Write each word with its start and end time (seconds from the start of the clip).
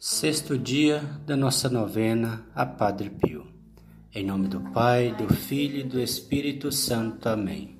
Sexto 0.00 0.56
dia 0.56 1.02
da 1.26 1.36
nossa 1.36 1.68
novena 1.68 2.46
a 2.54 2.64
Padre 2.64 3.10
Pio. 3.10 3.44
Em 4.14 4.24
nome 4.24 4.46
do 4.46 4.60
Pai, 4.60 5.12
do 5.12 5.34
Filho 5.34 5.80
e 5.80 5.82
do 5.82 5.98
Espírito 6.00 6.70
Santo. 6.70 7.28
Amém. 7.28 7.76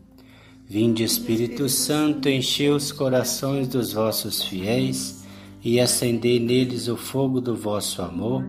Vinde, 0.66 1.04
Espírito 1.04 1.68
Santo, 1.68 2.28
enchei 2.28 2.70
os 2.70 2.90
corações 2.90 3.68
dos 3.68 3.92
vossos 3.92 4.42
fiéis 4.42 5.24
e 5.62 5.78
acendei 5.78 6.40
neles 6.40 6.88
o 6.88 6.96
fogo 6.96 7.40
do 7.40 7.54
vosso 7.54 8.02
amor. 8.02 8.44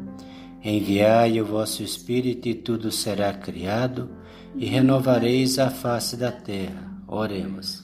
Enviai 0.64 1.40
o 1.40 1.46
vosso 1.46 1.84
Espírito 1.84 2.50
e 2.50 2.56
tudo 2.56 2.92
será 2.92 3.34
criado 3.34 4.10
e 4.56 4.66
renovareis 4.66 5.60
a 5.60 5.70
face 5.70 6.18
da 6.18 6.32
terra. 6.32 6.92
Oremos. 7.08 7.84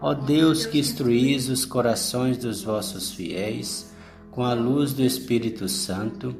Ó 0.00 0.14
Deus 0.14 0.64
que 0.64 0.78
instruís 0.78 1.50
os 1.50 1.66
corações 1.66 2.38
dos 2.38 2.62
vossos 2.62 3.12
fiéis, 3.12 3.94
com 4.36 4.44
a 4.44 4.52
luz 4.52 4.92
do 4.92 5.02
Espírito 5.02 5.66
Santo, 5.66 6.36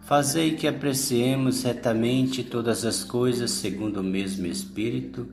fazei 0.00 0.56
que 0.56 0.66
apreciemos 0.66 1.62
retamente 1.62 2.42
todas 2.42 2.84
as 2.84 3.04
coisas 3.04 3.52
segundo 3.52 4.00
o 4.00 4.02
mesmo 4.02 4.48
Espírito 4.48 5.28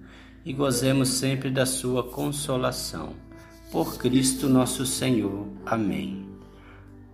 e 0.45 0.53
gozemos 0.53 1.09
sempre 1.09 1.49
da 1.49 1.65
sua 1.65 2.03
consolação. 2.03 3.13
Por 3.71 3.97
Cristo 3.97 4.47
nosso 4.47 4.85
Senhor. 4.85 5.47
Amém. 5.65 6.27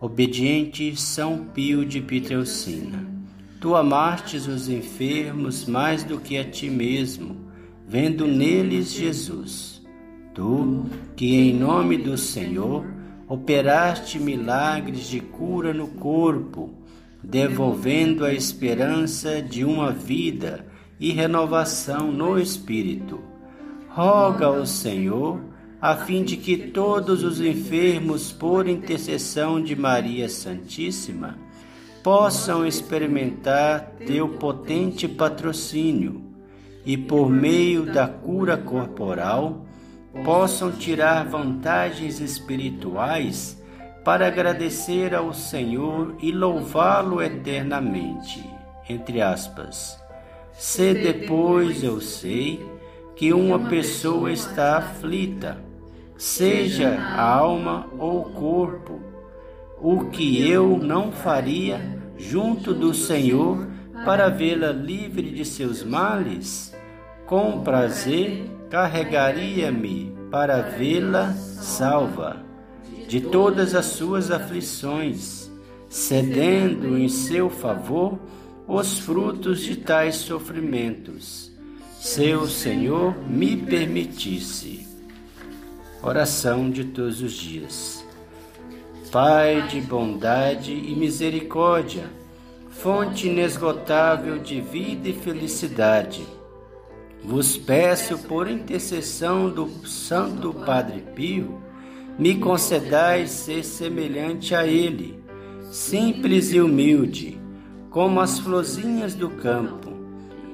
Obediente 0.02 0.94
São 1.00 1.46
Pio 1.46 1.86
de 1.86 2.02
Pietrelcina, 2.02 3.08
tu 3.62 3.78
amastes 3.78 4.48
os 4.48 4.68
enfermos 4.68 5.66
mais 5.66 6.04
do 6.04 6.20
que 6.20 6.38
a 6.38 6.44
ti 6.44 6.70
mesmo, 6.70 7.38
vendo 7.88 8.28
neles 8.28 8.92
Jesus. 8.92 9.82
Tu, 10.34 10.86
que 11.16 11.36
em 11.36 11.54
nome 11.54 11.98
do 11.98 12.18
Senhor 12.18 12.99
operaste 13.30 14.20
milagres 14.20 15.08
de 15.08 15.20
cura 15.20 15.72
no 15.72 15.88
corpo, 15.88 16.72
devolvendo 17.24 18.26
a 18.26 18.34
esperança 18.34 19.40
de 19.40 19.64
uma 19.64 19.92
vida 19.92 20.66
e 21.00 21.12
renovação 21.12 22.12
no 22.12 22.40
espírito. 22.40 23.20
Roga 23.90 24.48
ao 24.48 24.66
Senhor, 24.66 25.40
a 25.80 25.96
fim 25.96 26.24
de 26.24 26.38
que 26.38 26.58
todos 26.58 27.24
os 27.24 27.40
enfermos, 27.40 28.32
por 28.32 28.68
intercessão 28.68 29.62
de 29.62 29.76
Maria 29.76 30.28
Santíssima, 30.28 31.38
possam 32.04 32.66
experimentar 32.66 33.92
teu 34.08 34.28
potente 34.28 35.08
patrocínio 35.08 36.24
e, 36.84 36.98
por 36.98 37.30
meio 37.30 37.86
da 37.86 38.08
cura 38.08 38.58
corporal, 38.58 39.68
possam 40.24 40.72
tirar 40.72 41.26
vantagens 41.26 42.20
espirituais 42.20 43.62
para 44.04 44.28
agradecer 44.28 45.14
ao 45.14 45.34
Senhor 45.34 46.16
e 46.22 46.32
louvá-lo 46.32 47.22
eternamente. 47.22 48.44
Entre 48.88 49.22
aspas. 49.22 50.00
Se 50.54 50.94
depois 50.94 51.84
eu 51.84 52.02
sei 52.02 52.66
que 53.16 53.32
uma 53.34 53.60
pessoa 53.70 54.32
está 54.32 54.78
aflita, 54.78 55.58
seja 56.18 56.98
a 56.98 57.22
alma 57.22 57.88
ou 57.98 58.22
o 58.22 58.30
corpo, 58.32 59.00
o 59.80 60.06
que 60.06 60.50
eu 60.50 60.78
não 60.78 61.12
faria 61.12 61.80
junto 62.18 62.74
do 62.74 62.94
Senhor 62.94 63.68
para 64.04 64.28
vê-la 64.28 64.72
livre 64.72 65.32
de 65.32 65.46
seus 65.46 65.84
males? 65.84 66.76
Com 67.26 67.62
prazer 67.62 68.59
carregaria-me 68.70 70.16
para 70.30 70.62
vê-la 70.62 71.34
salva 71.34 72.38
de 73.08 73.20
todas 73.20 73.74
as 73.74 73.86
suas 73.86 74.30
aflições, 74.30 75.50
cedendo 75.90 76.96
em 76.96 77.10
seu 77.10 77.50
favor 77.50 78.20
os 78.68 79.00
frutos 79.00 79.62
de 79.62 79.76
tais 79.76 80.18
sofrimentos, 80.18 81.52
se 82.00 82.34
o 82.36 82.48
Senhor 82.48 83.18
me 83.28 83.58
permitisse. 83.58 84.88
Oração 86.04 86.70
de 86.70 86.86
todos 86.86 87.22
os 87.22 87.34
dias. 87.34 88.06
Pai 89.12 89.68
de 89.68 89.82
bondade 89.82 90.72
e 90.72 90.96
misericórdia, 90.96 92.08
fonte 92.70 93.28
inesgotável 93.28 94.38
de 94.38 94.62
vida 94.62 95.10
e 95.10 95.14
felicidade, 95.14 96.24
vos 97.24 97.58
peço 97.58 98.18
por 98.20 98.50
intercessão 98.50 99.50
do 99.50 99.68
Santo 99.86 100.54
Padre 100.54 101.04
Pio, 101.16 101.62
me 102.18 102.36
concedais 102.36 103.32
ser 103.32 103.64
semelhante 103.64 104.54
a 104.56 104.66
ele, 104.66 105.24
simples 105.72 106.52
e 106.52 106.60
humilde, 106.60 107.40
como 107.90 108.20
as 108.20 108.40
florzinhas 108.40 109.16
do 109.16 109.30
campo, 109.30 109.92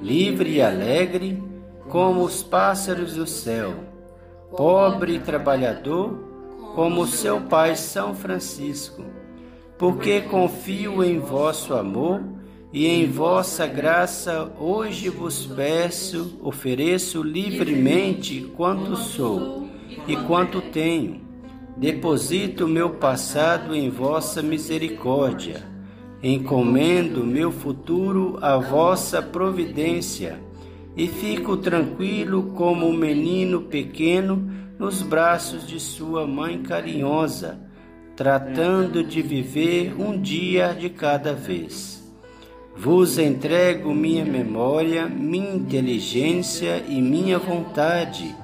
livre 0.02 0.54
e 0.54 0.62
alegre, 0.62 1.42
como 1.88 2.22
os 2.22 2.42
pássaros 2.42 3.14
do 3.14 3.26
céu, 3.26 3.74
pobre 4.56 5.16
e 5.16 5.20
trabalhador, 5.20 6.24
como 6.74 7.06
seu 7.06 7.40
Pai 7.40 7.74
São 7.74 8.14
Francisco, 8.14 9.04
porque 9.78 10.20
confio 10.22 11.02
em 11.02 11.18
vosso 11.18 11.74
amor 11.74 12.22
e 12.72 12.86
em 12.86 13.06
vossa 13.06 13.66
graça 13.66 14.52
hoje 14.58 15.08
vos 15.08 15.46
peço, 15.46 16.38
ofereço 16.42 17.22
livremente 17.22 18.52
quanto 18.56 18.96
sou 18.96 19.68
e 20.06 20.16
quanto 20.16 20.60
tenho. 20.60 21.20
Deposito 21.76 22.66
meu 22.66 22.90
passado 22.90 23.74
em 23.74 23.90
vossa 23.90 24.42
misericórdia. 24.42 25.62
Encomendo 26.22 27.22
meu 27.24 27.52
futuro 27.52 28.38
à 28.40 28.56
vossa 28.56 29.20
providência 29.20 30.40
e 30.96 31.06
fico 31.06 31.58
tranquilo 31.58 32.54
como 32.54 32.86
um 32.86 32.96
menino 32.96 33.60
pequeno 33.62 34.50
nos 34.78 35.02
braços 35.02 35.66
de 35.66 35.78
sua 35.78 36.26
mãe 36.26 36.62
carinhosa, 36.62 37.60
tratando 38.16 39.04
de 39.04 39.20
viver 39.20 39.94
um 40.00 40.18
dia 40.18 40.74
de 40.74 40.88
cada 40.88 41.34
vez. 41.34 41.95
Vos 42.78 43.18
entrego 43.18 43.94
minha 43.94 44.24
memória, 44.24 45.08
minha 45.08 45.54
inteligência 45.54 46.84
e 46.86 47.00
minha 47.00 47.38
vontade. 47.38 48.34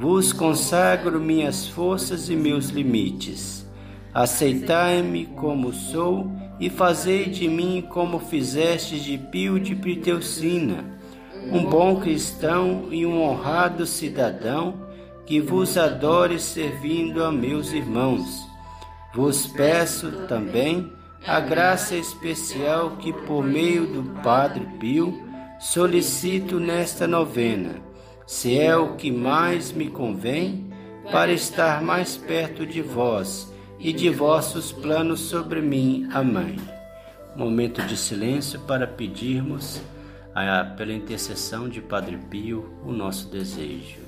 Vos 0.00 0.32
consagro 0.32 1.20
minhas 1.20 1.66
forças 1.68 2.30
e 2.30 2.34
meus 2.34 2.70
limites. 2.70 3.66
Aceitai-me 4.14 5.26
como 5.26 5.72
sou 5.74 6.32
e 6.58 6.70
fazei 6.70 7.26
de 7.26 7.46
mim 7.46 7.84
como 7.90 8.18
fizeste 8.18 8.98
de 8.98 9.18
Pio 9.18 9.60
de 9.60 9.74
Piteucina, 9.74 10.84
um 11.52 11.62
bom 11.64 12.00
cristão 12.00 12.88
e 12.90 13.04
um 13.04 13.22
honrado 13.22 13.86
cidadão 13.86 14.88
que 15.26 15.42
vos 15.42 15.76
adore 15.76 16.40
servindo 16.40 17.22
a 17.22 17.30
meus 17.30 17.72
irmãos. 17.72 18.48
Vos 19.14 19.46
peço 19.46 20.10
também 20.26 20.90
a 21.26 21.40
graça 21.40 21.96
especial 21.96 22.92
que, 22.96 23.12
por 23.12 23.44
meio 23.44 23.86
do 23.86 24.02
Padre 24.22 24.66
Pio, 24.78 25.22
solicito 25.58 26.58
nesta 26.58 27.06
novena, 27.06 27.76
se 28.26 28.58
é 28.58 28.76
o 28.76 28.94
que 28.96 29.10
mais 29.10 29.72
me 29.72 29.88
convém, 29.88 30.68
para 31.10 31.32
estar 31.32 31.82
mais 31.82 32.16
perto 32.16 32.66
de 32.66 32.82
vós 32.82 33.52
e 33.78 33.92
de 33.92 34.10
vossos 34.10 34.72
planos 34.72 35.20
sobre 35.20 35.62
mim. 35.62 36.06
Amém. 36.12 36.56
Momento 37.34 37.80
de 37.82 37.96
silêncio 37.96 38.60
para 38.60 38.86
pedirmos, 38.86 39.80
pela 40.76 40.92
intercessão 40.92 41.68
de 41.68 41.80
Padre 41.80 42.18
Pio, 42.30 42.72
o 42.84 42.92
nosso 42.92 43.28
desejo. 43.28 44.07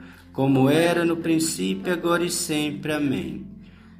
como 0.33 0.69
era 0.69 1.03
no 1.03 1.17
princípio, 1.17 1.91
agora 1.91 2.23
e 2.23 2.31
sempre. 2.31 2.93
Amém. 2.93 3.45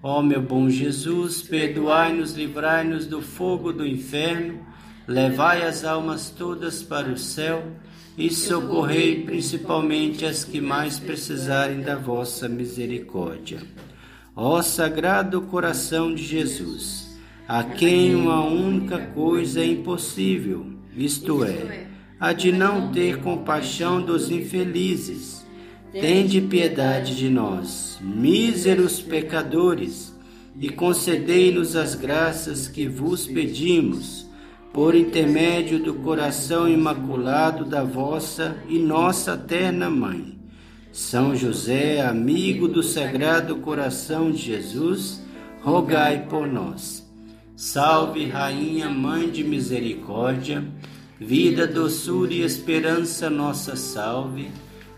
Ó 0.03 0.21
meu 0.21 0.41
bom 0.41 0.69
Jesus, 0.69 1.41
perdoai-nos, 1.43 2.33
livrai-nos 2.33 3.05
do 3.05 3.21
fogo 3.21 3.71
do 3.71 3.85
inferno, 3.85 4.65
levai 5.07 5.61
as 5.61 5.83
almas 5.83 6.29
todas 6.31 6.81
para 6.81 7.07
o 7.07 7.17
céu 7.17 7.63
e 8.17 8.29
socorrei 8.29 9.23
principalmente 9.23 10.25
as 10.25 10.43
que 10.43 10.59
mais 10.59 10.99
precisarem 10.99 11.81
da 11.81 11.95
vossa 11.95 12.49
misericórdia. 12.49 13.61
Ó 14.35 14.61
Sagrado 14.61 15.41
Coração 15.41 16.13
de 16.15 16.23
Jesus, 16.23 17.19
a 17.47 17.63
quem 17.63 18.15
uma 18.15 18.43
única 18.43 18.97
coisa 18.97 19.59
é 19.59 19.65
impossível, 19.65 20.65
isto 20.95 21.43
é, 21.43 21.87
a 22.19 22.33
de 22.33 22.51
não 22.51 22.91
ter 22.91 23.17
compaixão 23.17 24.01
dos 24.01 24.31
infelizes. 24.31 25.40
Tende 25.91 26.39
piedade 26.39 27.17
de 27.17 27.29
nós, 27.29 27.97
míseros 27.99 29.01
pecadores, 29.01 30.15
e 30.57 30.69
concedei-nos 30.69 31.75
as 31.75 31.95
graças 31.95 32.65
que 32.65 32.87
vos 32.87 33.27
pedimos 33.27 34.25
por 34.71 34.95
intermédio 34.95 35.79
do 35.79 35.95
coração 35.95 36.69
imaculado 36.69 37.65
da 37.65 37.83
vossa 37.83 38.55
e 38.69 38.79
nossa 38.79 39.35
terna 39.35 39.89
mãe. 39.89 40.39
São 40.93 41.35
José, 41.35 41.99
amigo 41.99 42.69
do 42.69 42.81
Sagrado 42.81 43.57
Coração 43.57 44.31
de 44.31 44.37
Jesus, 44.37 45.21
rogai 45.61 46.25
por 46.29 46.47
nós. 46.47 47.05
Salve, 47.53 48.27
Rainha, 48.27 48.89
Mãe 48.89 49.29
de 49.29 49.43
Misericórdia, 49.43 50.63
vida, 51.19 51.67
doçura 51.67 52.33
e 52.33 52.41
esperança, 52.43 53.29
nossa 53.29 53.75
salve. 53.75 54.49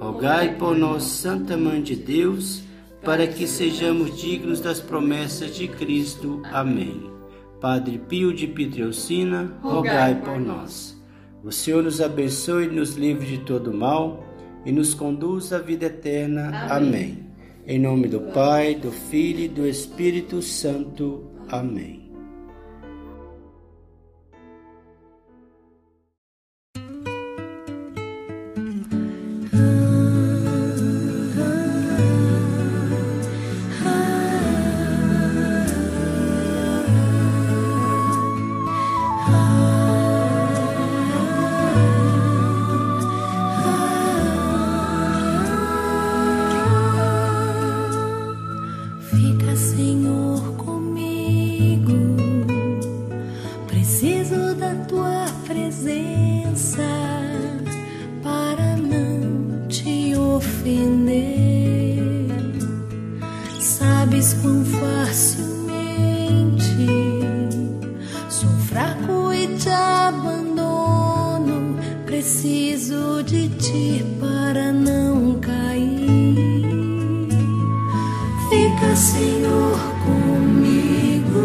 Rogai 0.00 0.54
por 0.56 0.76
nós, 0.76 1.02
Santa 1.02 1.56
Mãe 1.56 1.82
de 1.82 1.96
Deus, 1.96 2.62
para 3.04 3.26
que 3.26 3.46
sejamos 3.46 4.20
dignos 4.20 4.60
das 4.60 4.80
promessas 4.80 5.54
de 5.56 5.66
Cristo. 5.66 6.40
Amém. 6.52 7.10
Padre 7.60 7.98
Pio 7.98 8.32
de 8.32 8.46
Pietrelcina, 8.46 9.52
rogai 9.60 10.14
por 10.20 10.38
nós. 10.38 10.96
O 11.42 11.50
Senhor 11.50 11.82
nos 11.82 12.00
abençoe 12.00 12.66
e 12.66 12.70
nos 12.70 12.94
livre 12.94 13.26
de 13.26 13.38
todo 13.38 13.72
mal 13.72 14.24
e 14.64 14.70
nos 14.70 14.94
conduz 14.94 15.52
à 15.52 15.58
vida 15.58 15.86
eterna. 15.86 16.48
Amém. 16.70 16.88
Amém. 16.88 17.28
Em 17.66 17.78
nome 17.78 18.08
do 18.08 18.20
Pai, 18.20 18.74
do 18.76 18.90
Filho 18.92 19.40
e 19.40 19.48
do 19.48 19.66
Espírito 19.66 20.40
Santo. 20.40 21.24
Amém. 21.48 22.07
compreender. 60.68 61.96
Sabes 63.58 64.34
quão 64.34 64.64
facilmente 64.64 65.56
sou 68.28 68.50
fraco 68.68 69.32
e 69.32 69.46
te 69.56 69.70
abandono. 69.70 70.18
Preciso 72.04 73.22
de 73.22 73.48
ti 73.48 74.04
para 74.20 74.72
não 74.72 75.38
cair. 75.40 76.36
Fica, 78.50 78.96
Senhor, 78.96 79.78
comigo. 80.04 81.38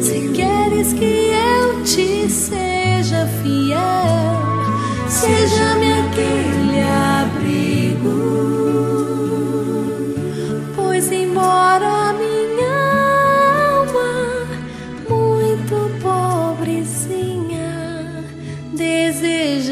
Se 0.00 0.28
queres 0.34 0.92
que 0.92 1.30
eu 1.32 1.82
te 1.84 2.28
seja 2.30 3.26
fiel, 3.42 4.36
seja 5.08 5.65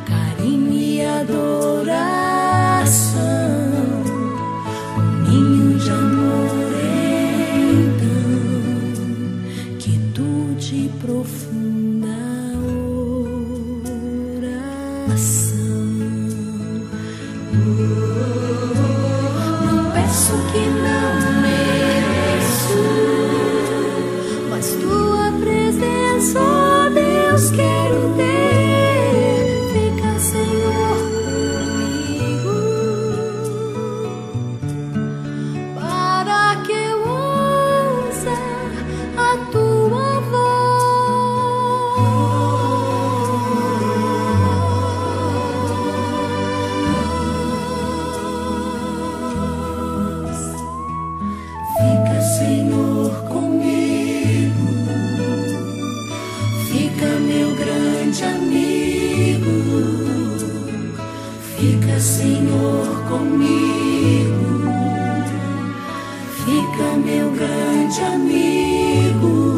carinho 0.06 0.74
e 0.74 1.06
adoração, 1.06 1.94
um 4.98 5.02
ninho 5.24 5.80
de 5.80 5.90
amor 5.90 6.74
então, 7.72 8.18
quietude 9.80 10.92
profunda 11.00 12.18
oração. 15.08 15.45
Senhor, 62.06 63.04
comigo. 63.10 64.62
Fica, 66.46 66.98
meu 67.04 67.32
grande 67.32 68.00
amigo. 68.02 69.55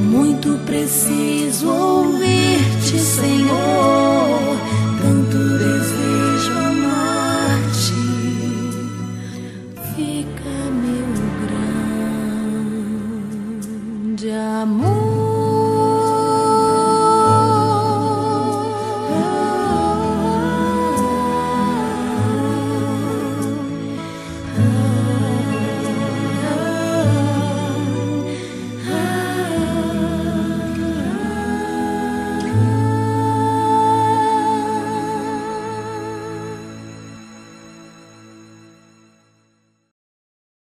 Muito 0.00 0.48
preciso 0.64 1.28